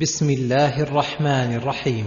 [0.00, 2.04] بسم الله الرحمن الرحيم.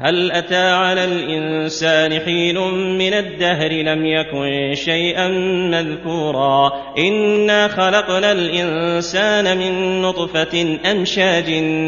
[0.00, 2.58] هل أتى على الإنسان حين
[2.98, 5.28] من الدهر لم يكن شيئا
[5.70, 11.44] مذكورا؟ إنا خلقنا الإنسان من نطفة أمشاج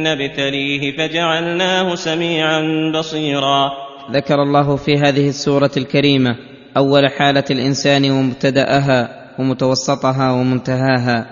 [0.07, 3.71] نبتليه فجعلناه سميعا بصيرا.
[4.11, 6.37] ذكر الله في هذه السورة الكريمة
[6.77, 9.09] أول حالة الإنسان ومبتدأها
[9.39, 11.27] ومتوسطها ومنتهاها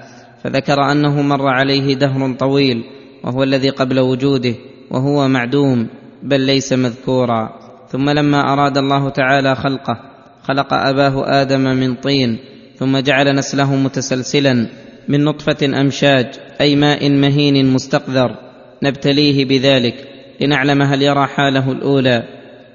[0.45, 2.85] فذكر أنه مر عليه دهر طويل
[3.25, 4.55] وهو الذي قبل وجوده
[4.91, 5.89] وهو معدوم
[6.23, 7.65] بل ليس مذكورا.
[7.89, 10.01] ثم لما أراد الله تعالى خلقه
[10.43, 12.39] خلق أباه آدم من طين
[12.79, 14.69] ثم جعل نسله متسلسلا
[15.09, 16.27] من نطفة أمشاج
[16.61, 18.37] أي ماء مهين مستقذر.
[18.83, 19.95] نبتليه بذلك
[20.41, 22.23] لنعلم هل يرى حاله الأولى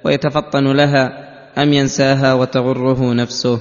[0.05, 3.59] ويتفطن لها أم ينساها وتغره نفسه.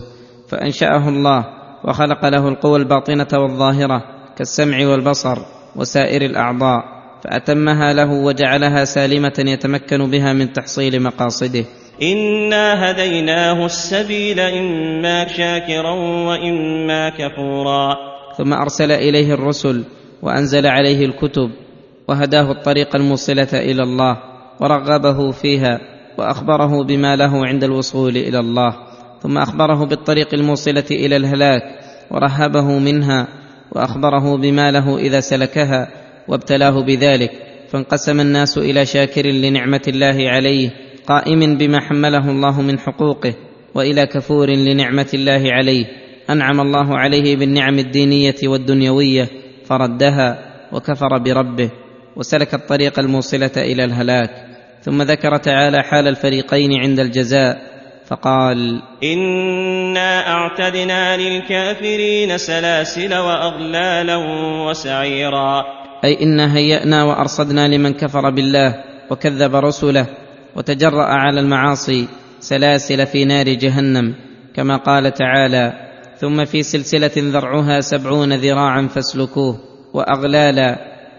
[0.48, 1.44] فأنشأه الله
[1.84, 4.04] وخلق له القوى الباطنة والظاهرة
[4.36, 5.57] كالسمع والبصر.
[5.78, 6.84] وسائر الأعضاء
[7.24, 11.64] فأتمها له وجعلها سالمة يتمكن بها من تحصيل مقاصده.
[12.02, 15.90] انا هديناه السبيل اما شاكرا
[16.28, 17.96] واما كفورا.
[18.38, 19.84] ثم أرسل إليه الرسل
[20.22, 21.50] وأنزل عليه الكتب
[22.08, 24.16] وهداه الطريق الموصلة إلى الله
[24.60, 25.80] ورغبه فيها
[26.18, 28.76] وأخبره بما له عند الوصول إلى الله.
[29.22, 31.62] ثم أخبره بالطريق الموصلة إلى الهلاك
[32.10, 33.28] ورهبه منها
[33.72, 35.88] وأخبره بما له إذا سلكها
[36.28, 37.30] وابتلاه بذلك
[37.68, 40.70] فانقسم الناس إلى شاكر لنعمة الله عليه
[41.06, 43.34] قائم بما حمله الله من حقوقه
[43.74, 45.86] وإلى كفور لنعمة الله عليه.
[46.30, 49.28] أنعم الله عليه بالنعم الدينية والدنيوية
[49.64, 50.38] فردها
[50.72, 51.70] وكفر بربه
[52.16, 54.30] وسلك الطريق الموصلة إلى الهلاك.
[54.82, 57.77] ثم ذكر تعالى حال الفريقين عند الجزاء
[58.08, 64.16] فقال انا اعتدنا للكافرين سلاسل واغلالا
[64.66, 65.64] وسعيرا.
[66.04, 68.74] أي إنا هيأنا وأرصدنا لمن كفر بالله
[69.10, 70.06] وكذب رسله
[70.56, 72.08] وتجرأ على المعاصي
[72.40, 74.14] سلاسل في نار جهنم
[74.54, 75.72] كما قال تعالى
[76.16, 79.58] ثم في سلسلة ذرعها سبعون ذراعا فاسلكوه
[79.94, 80.78] وأغلالا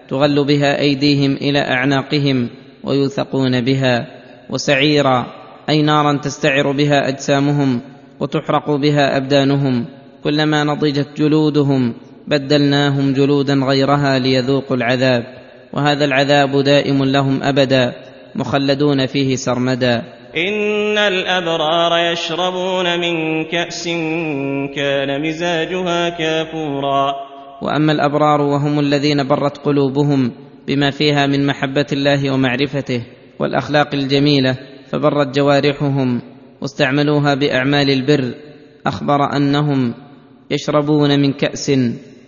[0.10, 2.50] تغل بها أيديهم إلى أعناقهم
[2.84, 4.08] ويوثقون بها
[4.50, 5.39] وسعيرا
[5.70, 7.82] أي نارا تستعر بها أجسامهم
[8.20, 9.86] وتحرق بها أبدانهم
[10.24, 11.94] كلما نضجت جلودهم
[12.28, 15.24] بدلناهم جلودا غيرها ليذوقوا العذاب.
[15.74, 17.94] وهذا العذاب دائم لهم أبدا
[18.36, 20.04] مخلدون فيه سرمدا.
[20.38, 23.86] إن الأبرار يشربون من كأس
[24.76, 27.14] كان مزاجها كافورا.
[27.62, 30.32] وأما الأبرار وهم الذين برت قلوبهم
[30.68, 33.02] بما فيها من محبة الله ومعرفته
[33.40, 34.58] والأخلاق الجميلة
[34.92, 36.22] فبرت جوارحهم
[36.62, 38.34] واستعملوها بأعمال البر.
[38.86, 39.94] أخبر أنهم
[40.52, 41.72] يشربون من كأس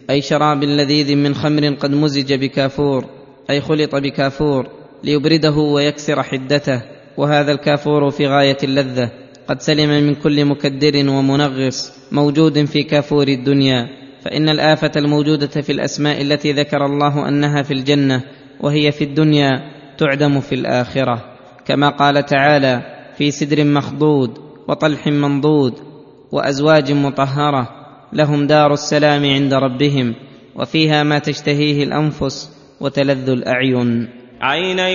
[0.10, 3.06] أي شراب لذيذ من خمر قد مزج بكافور
[3.50, 4.68] أي خلط بكافور
[5.04, 6.82] ليبرده ويكسر حدته.
[7.18, 9.12] وهذا الكافور في غاية اللذة.
[9.48, 13.88] قد سلم من كل مكدر ومنغص موجود في كافور الدنيا.
[14.22, 18.24] فإن الآفة الموجودة في الأسماء التي ذكر الله أنها في الجنة
[18.60, 19.50] وهي في الدنيا
[19.98, 21.31] تعدم في الآخرة.
[21.72, 22.82] كما قال تعالى
[23.18, 24.38] في سدر مخضود
[24.68, 25.74] وطلح منضود
[26.32, 27.70] وأزواج مطهرة
[28.14, 30.16] لهم دار السلام عند ربهم
[30.56, 34.10] وفيها ما تشتهيه الأنفس وتلذ الأعين.
[34.42, 34.90] عينا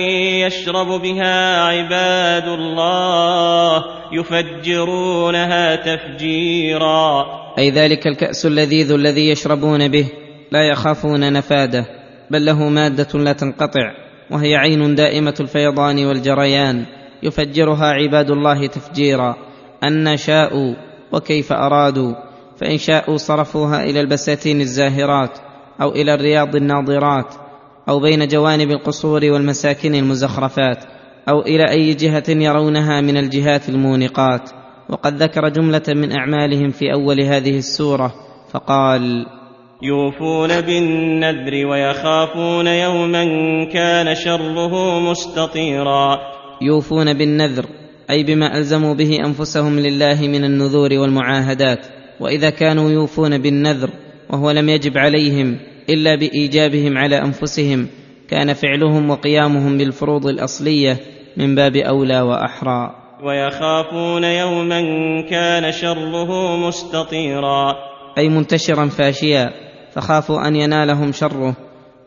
[0.45, 3.83] يشرب بها عباد الله
[4.13, 7.25] يفجرونها تفجيرا.
[7.57, 10.09] أي ذلك الكأس اللذيذ الذي يشربون به
[10.51, 11.85] لا يخافون نفاده
[12.31, 14.06] بل له مادة لا تنقطع.
[14.31, 16.85] وهي عين دائمة الفيضان والجريان
[17.23, 19.35] يفجرها عباد الله تفجيرا.
[19.83, 20.75] ان شاءوا
[21.11, 22.13] وكيف أرادوا؟
[22.57, 25.37] فإن شاءوا صرفوها إلى البساتين الزاهرات
[25.81, 27.35] أو إلى الرياض الناضرات
[27.89, 30.83] أو بين جوانب القصور والمساكن المزخرفات
[31.29, 34.49] أو إلى أي جهة يرونها من الجهات المونقات.
[34.89, 38.13] وقد ذكر جملة من أعمالهم في أول هذه السورة
[38.51, 39.25] فقال
[39.81, 43.23] يوفون بالنذر ويخافون يوما
[43.73, 46.17] كان شره مستطيرا.
[46.61, 47.65] يوفون بالنذر
[48.09, 51.85] أي بما ألزموا به أنفسهم لله من النذور والمعاهدات.
[52.19, 53.89] وإذا كانوا يوفون بالنذر
[54.29, 55.59] وهو لم يجب عليهم
[55.89, 57.87] إلا بإيجابهم على أنفسهم
[58.29, 60.97] كان فعلهم وقيامهم بالفروض الأصلية
[61.37, 62.95] من باب أولى وأحرى.
[63.23, 64.81] ويخافون يوما
[65.29, 67.73] كان شره مستطيرا.
[68.17, 71.55] أي منتشرا فاشيا فخافوا أن ينالهم شره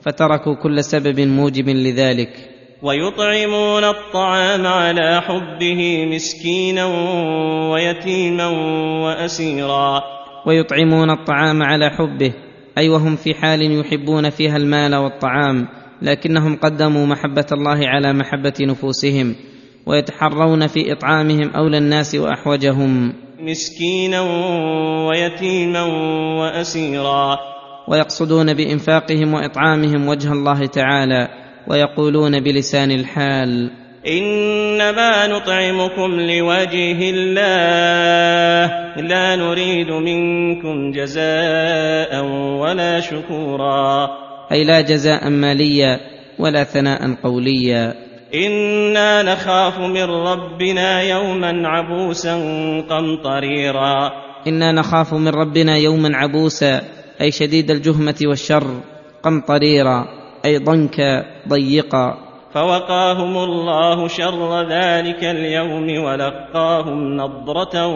[0.00, 2.50] فتركوا كل سبب موجب لذلك.
[2.82, 6.84] ويطعمون الطعام على حبه مسكينا
[7.72, 8.46] ويتيما
[9.04, 10.02] وأسيرا.
[10.46, 12.32] ويطعمون الطعام على حبه
[12.78, 15.68] أي وهم في حال يحبون فيها المال والطعام
[16.02, 19.34] لكنهم قدموا محبة الله على محبة نفوسهم
[19.86, 23.12] ويتحرون في إطعامهم أولى الناس وأحوجهم.
[23.40, 24.20] مسكينا
[25.08, 25.82] ويتيما
[26.40, 27.49] وأسيرا.
[27.90, 31.28] ويقصدون بإنفاقهم وإطعامهم وجه الله تعالى
[31.68, 33.70] ويقولون بلسان الحال.
[34.06, 38.70] إنما نطعمكم لوجه الله.
[38.96, 42.24] لا نريد منكم جزاء
[42.60, 44.08] ولا شكورا.
[44.52, 46.00] أي لا جزاء ماليا
[46.38, 47.94] ولا ثناء قوليا.
[48.34, 52.34] إنا نخاف من ربنا يوما عبوسا
[52.90, 54.10] قمطريرا.
[54.46, 58.66] إنا نخاف من ربنا يوما عبوسا أي شديد الجهمة والشر
[59.22, 60.04] قمطريرا
[60.44, 62.18] أي ضنكا ضيقا.
[62.54, 67.86] فوقاهم الله شر ذلك اليوم ولقاهم نضرة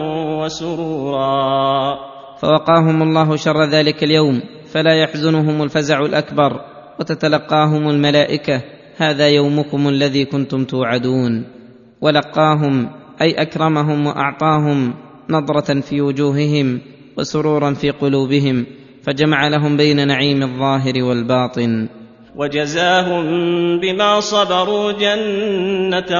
[0.41, 1.97] وسرورا.
[2.41, 4.41] فوقاهم الله شر ذلك اليوم
[4.71, 6.61] فلا يحزنهم الفزع الأكبر
[6.99, 8.61] وتتلقاهم الملائكة
[8.97, 11.43] هذا يومكم الذي كنتم توعدون.
[12.01, 12.89] ولقاهم
[13.21, 14.93] أي أكرمهم وأعطاهم
[15.29, 16.81] نضرة في وجوههم
[17.17, 18.65] وسرورا في قلوبهم.
[19.05, 21.87] فجمع لهم بين نعيم الظاهر والباطن.
[22.35, 23.25] وجزاهم
[23.79, 26.11] بما صبروا جنة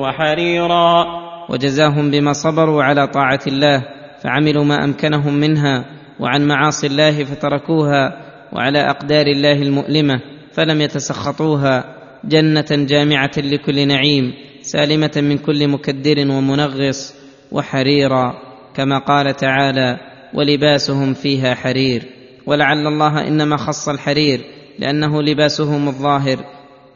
[0.00, 1.06] وحريرا.
[1.48, 3.82] وجزاهم بما صبروا على طاعة الله
[4.22, 5.84] فعملوا ما أمكنهم منها
[6.20, 8.12] وعن معاصي الله فتركوها
[8.52, 10.20] وعلى أقدار الله المؤلمة
[10.52, 11.84] فلم يتسخطوها.
[12.24, 14.32] جنة جامعة لكل نعيم
[14.62, 17.14] سالمة من كل مكدر ومنغص
[17.52, 18.34] وحريرا
[18.74, 19.96] كما قال تعالى
[20.34, 24.40] ولباسهم فيها حرير ولعل الله إنما خص الحرير
[24.78, 26.38] لأنه لباسهم الظاهر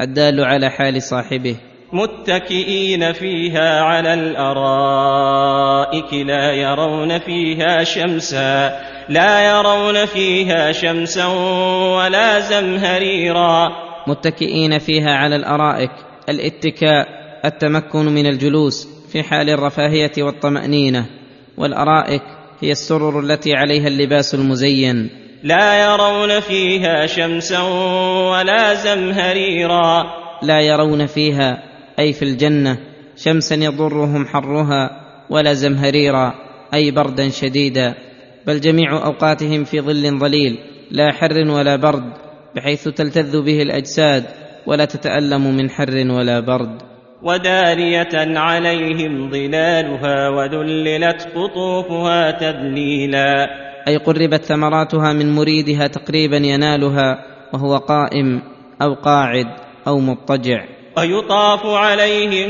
[0.01, 1.57] الدال على حال صاحبه.
[1.93, 11.27] متكئين فيها على الأرائك لا يرون فيها شمسا لا يرون فيها شمسا
[11.97, 13.69] ولا زمهريرا.
[14.07, 15.91] متكئين فيها على الأرائك
[16.29, 17.07] الاتكاء
[17.45, 21.07] التمكن من الجلوس في حال الرفاهية والطمأنينة.
[21.59, 22.23] والأرائك
[22.61, 25.24] هي السرر التي عليها اللباس المزين.
[25.45, 27.63] لا يرون فيها شمسا
[28.33, 30.05] ولا زمهريرا.
[30.43, 31.63] لا يرون فيها
[31.99, 32.79] أي في الجنة
[33.17, 34.91] شمسا يضرهم حرها
[35.31, 36.35] ولا زمهريرا
[36.75, 37.95] أي بردا شديدا.
[38.47, 40.59] بل جميع أوقاتهم في ظل ظليل
[40.91, 42.13] لا حر ولا برد
[42.57, 44.25] بحيث تلتذ به الأجساد
[44.67, 46.83] ولا تتألم من حر ولا برد.
[47.23, 53.64] ودارية عليهم ظلالها وذللت قطوفها تذليلا.
[53.89, 58.43] أي قربت ثمراتها من مريدها تقريبا ينالها وهو قائم
[58.83, 59.47] أو قاعد
[59.87, 60.65] أو مضطجع.
[60.99, 62.49] ويطاف عليهم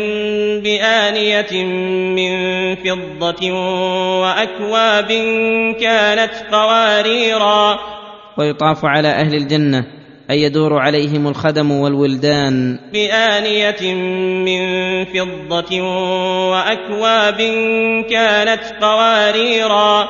[0.61, 1.65] بآنية
[2.15, 2.35] من
[2.77, 3.53] فضة
[4.21, 5.09] وأكواب
[5.81, 7.79] كانت قواريرا.
[8.39, 9.85] ويطاف على أهل الجنة
[10.31, 12.79] أي يدور عليهم الخدم والولدان.
[12.93, 13.95] بآنية
[14.45, 14.65] من
[15.05, 15.81] فضة
[16.51, 17.39] وأكواب
[18.11, 20.09] كانت قواريرا.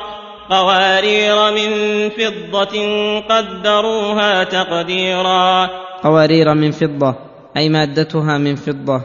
[0.49, 1.69] قوارير من
[2.09, 2.75] فضة
[3.19, 5.69] قدروها تقديرا.
[6.03, 7.15] قوارير من فضة
[7.57, 9.01] أي مادتها من فضة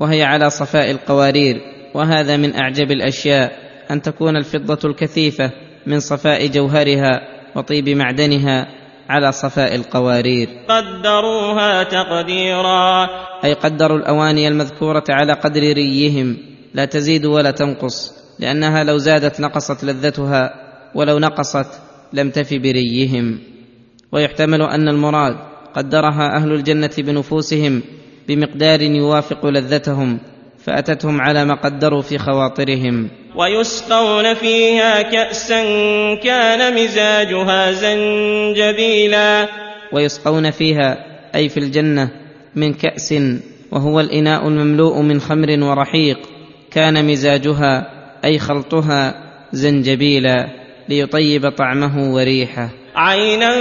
[0.00, 1.60] وهي على صفاء القوارير
[1.94, 3.52] وهذا من أعجب الأشياء
[3.90, 5.50] أن تكون الفضة الكثيفة
[5.86, 7.20] من صفاء جوهرها
[7.56, 8.66] وطيب معدنها
[9.08, 10.48] على صفاء القوارير.
[10.68, 13.08] قدروها تقديرا.
[13.44, 16.36] أي قدروا الأواني المذكورة على قدر ريهم
[16.74, 20.71] لا تزيد ولا تنقص لأنها لو زادت نقصت لذتها.
[20.94, 21.66] ولو نقصت
[22.12, 23.38] لم تف بريهم.
[24.12, 25.36] ويحتمل أن المراد
[25.74, 27.82] قدرها أهل الجنة بنفوسهم
[28.28, 30.18] بمقدار يوافق لذتهم
[30.64, 33.08] فأتتهم على ما قدروا في خواطرهم.
[33.36, 35.64] ويسقون فيها كأسا
[36.14, 39.48] كان مزاجها زنجبيلا.
[39.92, 40.96] ويسقون فيها
[41.34, 42.10] أي في الجنة
[42.56, 43.14] من كأس
[43.70, 46.18] وهو الإناء المملوء من خمر ورحيق
[46.70, 47.86] كان مزاجها
[48.24, 49.14] أي خلطها
[49.52, 50.61] زنجبيلا.
[50.88, 52.70] ليطيب طعمه وريحه.
[52.94, 53.52] عينا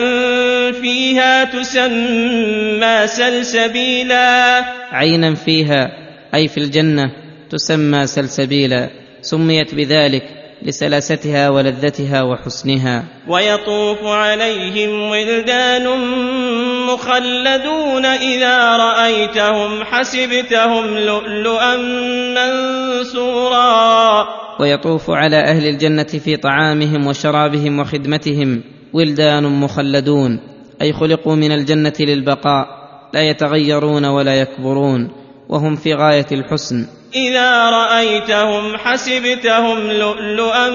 [0.72, 4.66] فيها تسمى سلسبيلا.
[4.92, 5.92] عينا فيها
[6.34, 7.12] أي في الجنة
[7.50, 8.90] تسمى سلسبيلا.
[9.22, 10.24] سميت بذلك
[10.64, 13.04] لسلاستها ولذتها وحسنها.
[13.28, 15.88] ويطوف عليهم ولدان
[16.88, 21.78] مخلدون إذا رأيتهم حسبتهم لؤلؤا
[22.36, 23.62] منثورا.
[24.60, 28.64] ويطوف على أهل الجنة في طعامهم وشرابهم وخدمتهم
[28.94, 30.40] ولدان مخلدون
[30.82, 32.68] أي خلقوا من الجنة للبقاء
[33.14, 35.12] لا يتغيرون ولا يكبرون
[35.50, 37.01] وهم في غاية الحسن.
[37.16, 40.70] إذا رأيتهم حسبتهم لؤلؤا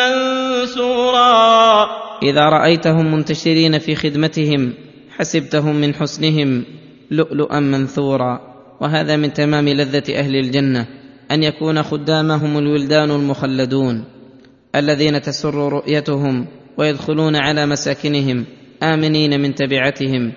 [0.00, 1.86] منثورا.
[2.22, 4.74] إذا رأيتهم منتشرين في خدمتهم
[5.18, 6.64] حسبتهم من حسنهم
[7.10, 8.40] لؤلؤا منثورا.
[8.80, 10.86] وهذا من تمام لذة أهل الجنة
[11.30, 14.04] أن يكون خدامهم الولدان المخلدون
[14.74, 16.46] الذين تسر رؤيتهم
[16.78, 18.44] ويدخلون على مساكنهم
[18.82, 20.32] آمنين من تبعتهم.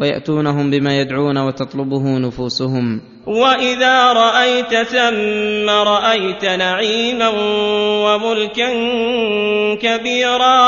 [0.00, 3.00] ويأتونهم بما يدعون وتطلبه نفوسهم.
[3.26, 7.28] واذا رايت ثم رايت نعيما
[8.04, 8.70] وملكا
[9.74, 10.58] كبيرا.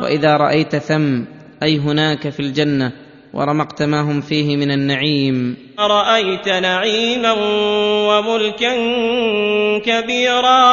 [0.00, 1.24] واذا رايت ثم
[1.62, 2.92] اي هناك في الجنه
[3.34, 5.56] ورمقت ما هم فيه من النعيم.
[5.78, 7.32] رايت نعيما
[8.08, 8.72] وملكا
[9.78, 10.66] كبيرا.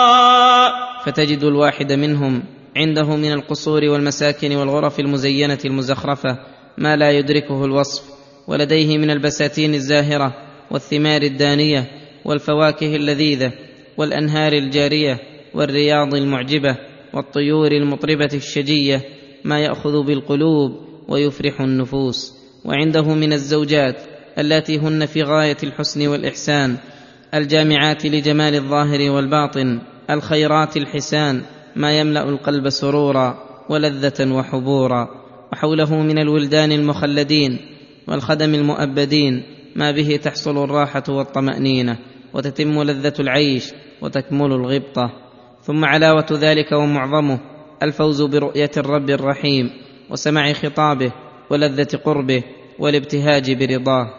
[1.06, 2.44] فتجد الواحد منهم
[2.78, 6.38] عنده من القصور والمساكن والغرف المزينه المزخرفه.
[6.78, 8.04] ما لا يدركه الوصف
[8.48, 10.34] ولديه من البساتين الزاهرة
[10.72, 11.92] والثمار الدانية
[12.26, 13.52] والفواكه اللذيذة
[13.98, 15.20] والأنهار الجارية
[15.54, 16.78] والرياض المعجبة
[17.14, 19.02] والطيور المطربة الشجية
[19.44, 20.72] ما يأخذ بالقلوب
[21.08, 22.34] ويفرح النفوس.
[22.66, 23.96] وعنده من الزوجات
[24.38, 26.78] اللاتي هن في غاية الحسن والإحسان
[27.34, 31.42] الجامعات لجمال الظاهر والباطن الخيرات الحسان
[31.76, 35.23] ما يملأ القلب سرورا ولذة وحبورا.
[35.54, 37.58] وحوله من الولدان المخلدين
[38.08, 39.44] والخدم المؤبدين
[39.76, 41.98] ما به تحصل الراحة والطمأنينة
[42.34, 45.12] وتتم لذة العيش وتكمل الغبطة.
[45.64, 47.40] ثم علاوة ذلك ومعظمه
[47.84, 49.70] الفوز برؤية الرب الرحيم
[50.10, 51.12] وسمع خطابه
[51.50, 52.44] ولذة قربه
[52.80, 54.10] والابتهاج برضاه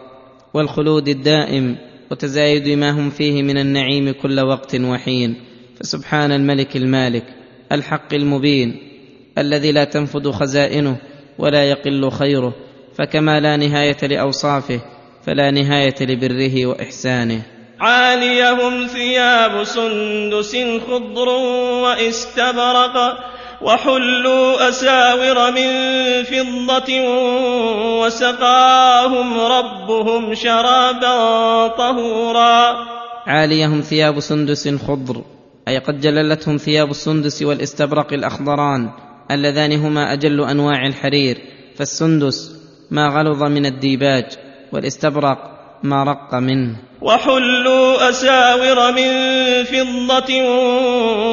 [0.53, 1.77] والخلود الدائم
[2.11, 5.35] وتزايد ما هم فيه من النعيم كل وقت وحين.
[5.79, 7.25] فسبحان الملك المالك
[7.71, 8.77] الحق المبين
[9.37, 10.97] الذي لا تنفد خزائنه
[11.39, 12.53] ولا يقل خيره
[12.97, 14.81] فكما لا نهاية لأوصافه
[15.25, 17.41] فلا نهاية لبره وإحسانه.
[17.79, 21.29] عاليهم ثياب سندس خضر
[21.83, 23.17] واستبرق
[23.61, 25.69] وحلوا أساور من
[26.23, 26.93] فضة
[28.01, 32.75] وسقاهم ربهم شرابا طهورا.
[33.27, 35.21] عاليهم ثياب سندس خضر
[35.67, 38.89] أي قد جللتهم ثياب السندس والاستبرق الأخضران
[39.31, 41.37] اللذان هما أجل أنواع الحرير
[41.75, 42.55] فالسندس
[42.91, 44.25] ما غلظ من الديباج
[44.71, 45.37] والاستبرق
[45.83, 46.75] ما رق منه.
[47.01, 49.09] وحلوا أساور من
[49.63, 50.31] فضة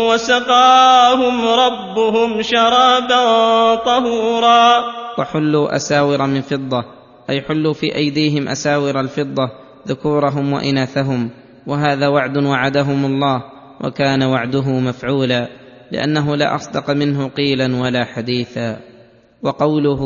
[0.09, 4.85] وسقاهم ربهم شرابا طهورا.
[5.19, 6.85] وحلوا أساور من فضة
[7.31, 9.51] أي حلوا في أيديهم أساور الفضة
[9.89, 11.31] ذكورهم وإناثهم
[11.67, 13.43] وهذا وعد وعدهم الله
[13.85, 15.62] وكان وعده مفعولا.
[15.93, 18.77] لأنه لا أصدق منه قيلا ولا حديثا
[19.43, 20.03] وقوله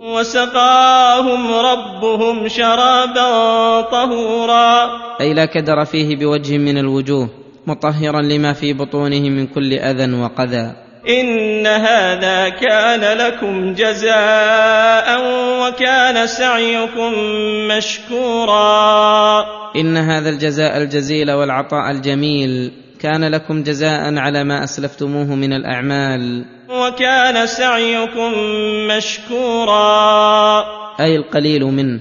[0.00, 4.90] وسقاهم ربهم شرابا طهورا.
[5.20, 7.28] أي لا كدر فيه بوجه من الوجوه
[7.66, 10.72] مطهرا لما في بطونه من كل أذى وقذى.
[11.08, 15.20] إن هذا كان لكم جزاء
[15.60, 17.12] وكان سعيكم
[17.76, 19.44] مشكورا.
[19.76, 26.44] إن هذا الجزاء الجزيل والعطاء الجميل كان لكم جزاء على ما أسلفتموه من الأعمال.
[26.70, 28.32] وكان سعيكم
[28.96, 30.64] مشكورا.
[31.00, 32.00] أي القليل منه.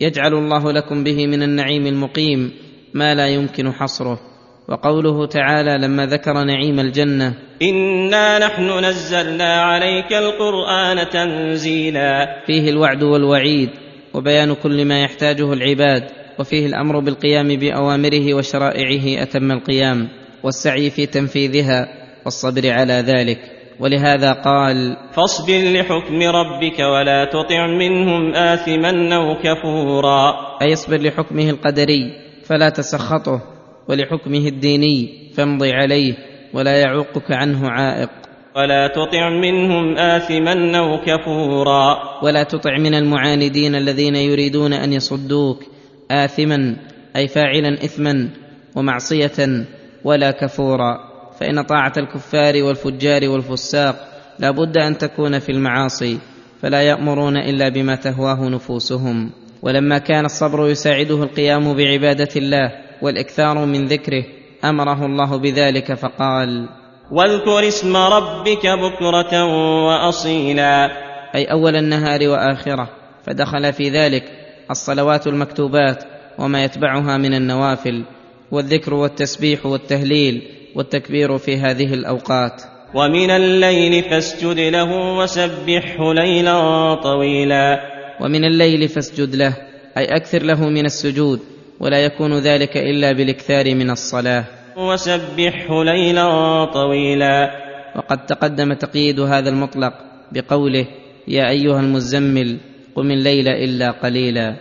[0.00, 2.52] يجعل الله لكم به من النعيم المقيم
[2.94, 4.20] ما لا يمكن حصره.
[4.68, 7.34] وقوله تعالى لما ذكر نعيم الجنة.
[7.62, 12.42] إنا نحن نزلنا عليك القرآن تنزيلا.
[12.46, 13.70] فيه الوعد والوعيد
[14.14, 16.25] وبيان كل ما يحتاجه العباد.
[16.38, 20.08] وفيه الأمر بالقيام بأوامره وشرائعه أتم القيام
[20.42, 21.88] والسعي في تنفيذها
[22.24, 23.38] والصبر على ذلك
[23.80, 30.34] ولهذا قال فاصبر لحكم ربك ولا تطع منهم آثما أو كفورا.
[30.62, 32.12] أي اصبر لحكمه القدري
[32.44, 33.40] فلا تسخطه
[33.88, 36.14] ولحكمه الديني فامض عليه
[36.54, 38.10] ولا يعوقك عنه عائق.
[38.56, 41.96] ولا تطع منهم آثما أو كفورا.
[42.22, 45.75] ولا تطع من المعاندين الذين يريدون أن يصدوك
[46.10, 46.76] آثما
[47.16, 48.28] أي فاعلا إثما
[48.76, 49.66] ومعصية
[50.04, 50.98] ولا كفورا.
[51.40, 53.96] فإن طاعة الكفار والفجار والفساق
[54.38, 56.18] لا بد أن تكون في المعاصي
[56.62, 59.30] فلا يأمرون إلا بما تهواه نفوسهم.
[59.62, 62.72] ولما كان الصبر يساعده القيام بعبادة الله
[63.02, 64.24] والإكثار من ذكره
[64.64, 66.68] أمره الله بذلك فقال
[67.12, 69.44] واذكر اسم ربك بكرة
[69.84, 70.90] وأصيلا.
[71.34, 72.88] أي أول النهار وآخرة
[73.26, 76.04] فدخل في ذلك الصلوات المكتوبات
[76.38, 78.04] وما يتبعها من النوافل
[78.50, 80.42] والذكر والتسبيح والتهليل
[80.74, 82.62] والتكبير في هذه الأوقات.
[82.94, 87.80] ومن الليل فاسجد له وسبحه ليلا طويلا.
[88.20, 89.56] ومن الليل فاسجد له
[89.98, 91.40] أي أكثر له من السجود
[91.80, 94.44] ولا يكون ذلك إلا بالإكثار من الصلاة.
[94.76, 97.50] وسبحه ليلا طويلا.
[97.96, 99.92] وقد تقدم تقييد هذا المطلق
[100.32, 100.86] بقوله
[101.28, 102.58] يا أيها المزمل
[102.96, 104.56] قم الليل إلا قليلا.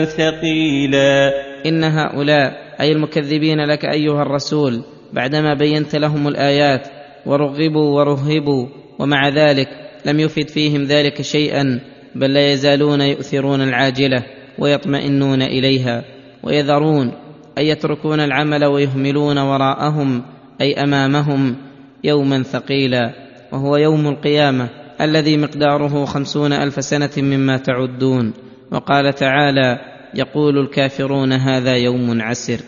[0.05, 1.33] ثقيلا.
[1.67, 4.83] إن هؤلاء أي المكذبين لك أيها الرسول
[5.13, 6.89] بعدما بينت لهم الآيات
[7.27, 8.67] ورغبوا ورهبوا
[8.99, 9.69] ومع ذلك
[10.07, 11.81] لم يفد فيهم ذلك شيئا
[12.15, 14.23] بل لا يزالون يؤثرون العاجلة
[14.59, 16.05] ويطمئنون إليها.
[16.43, 17.13] ويذرون
[17.59, 20.23] اي يتركون العمل ويهملون وراءهم
[20.61, 21.57] أي أمامهم
[22.05, 23.15] يوما ثقيلا
[23.53, 24.69] وهو يوم القيامة
[25.01, 28.33] الذي مقداره خمسون ألف سنة مما تعدون.
[28.71, 29.79] وقال تعالى
[30.15, 32.61] يقول الكافرون هذا يوم عسر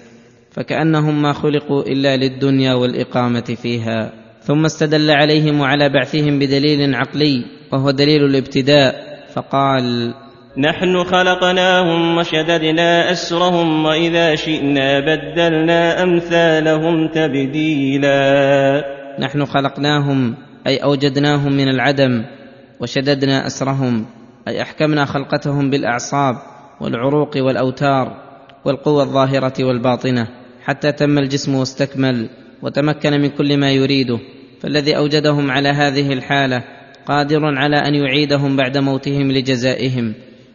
[0.50, 4.12] فكأنهم ما خلقوا إلا للدنيا والإقامة فيها.
[4.42, 10.14] ثم استدل عليهم وعلى بعثهم بدليل عقلي وهو دليل الابتداء فقال
[10.58, 18.84] نحن خلقناهم وشددنا أسرهم وإذا شئنا بدلنا أمثالهم تبديلا.
[19.20, 20.34] نحن خلقناهم
[20.66, 22.24] أي أوجدناهم من العدم
[22.80, 24.06] وشددنا أسرهم
[24.48, 26.36] أي أحكمنا خلقتهم بالأعصاب
[26.80, 28.16] والعروق والأوتار
[28.64, 30.28] والقوى الظاهرة والباطنة
[30.64, 32.28] حتى تم الجسم واستكمل
[32.62, 34.18] وتمكن من كل ما يريده.
[34.60, 36.64] فالذي أوجدهم على هذه الحالة
[37.06, 40.14] قادر على أن يعيدهم بعد موتهم لجزائهم.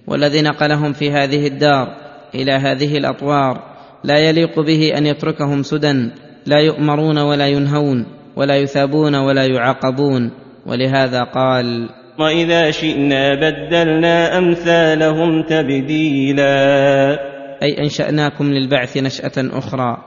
[0.10, 1.96] والذي نقلهم في هذه الدار
[2.36, 3.64] إلى هذه الأطوار
[4.04, 6.10] لا يليق به أن يتركهم سدى
[6.46, 10.32] لا يؤمرون ولا ينهون ولا يثابون ولا يعاقبون.
[10.66, 11.90] ولهذا قال
[12.20, 16.50] وإذا شئنا بدلنا أمثالهم تبديلا.
[17.64, 19.98] أي أنشأناكم للبعث نشأة أخرى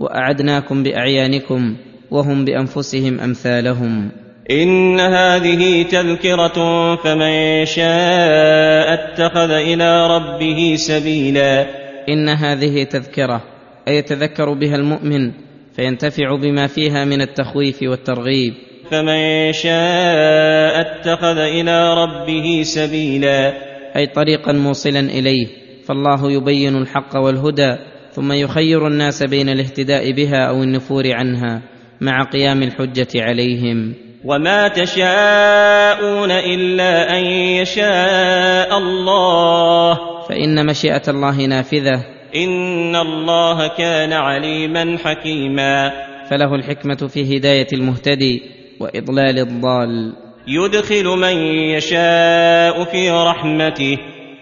[0.00, 1.76] وأعدناكم بأعيانكم
[2.10, 4.10] وهم بأنفسهم أمثالهم.
[4.52, 6.56] إن هذه تذكرة
[6.96, 11.66] فمن شاء اتخذ إلى ربه سبيلا.
[12.08, 13.42] إن هذه تذكرة
[13.88, 15.32] أي يتذكر بها المؤمن
[15.76, 18.54] فينتفع بما فيها من التخويف والترغيب.
[18.90, 23.52] فمن شاء اتخذ إلى ربه سبيلا.
[23.96, 25.46] أي طريقا موصلا إليه
[25.86, 27.76] فالله يبين الحق والهدى
[28.12, 31.62] ثم يخير الناس بين الاهتداء بها أو النفور عنها
[32.00, 33.94] مع قيام الحجة عليهم.
[34.24, 37.24] وما تشاءون الا ان
[37.60, 42.04] يشاء الله فان مشيئه الله نافذه.
[42.36, 45.92] ان الله كان عليما حكيما.
[46.30, 48.42] فله الحكمه في هدايه المهتدي
[48.80, 50.12] واضلال الضال.
[50.46, 51.36] يدخل من
[51.76, 53.98] يشاء في رحمته.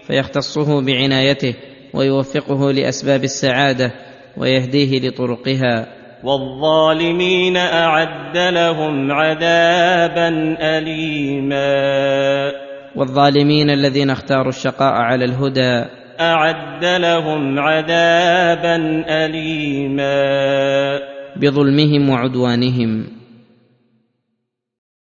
[0.07, 1.53] فيختصه بعنايته
[1.93, 3.91] ويوفقه لاسباب السعاده
[4.37, 6.00] ويهديه لطرقها.
[6.23, 12.51] والظالمين أعد لهم عذابا اليما.
[12.95, 15.85] والظالمين الذين اختاروا الشقاء على الهدى.
[16.19, 20.99] أعد لهم عذابا اليما.
[21.35, 23.20] بظلمهم وعدوانهم.